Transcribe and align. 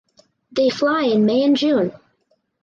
They 0.51 0.71
fly 0.71 1.03
in 1.03 1.27
May 1.27 1.43
and 1.43 1.55
June. 1.55 1.91